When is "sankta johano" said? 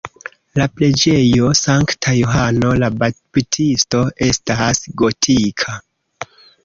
1.59-2.71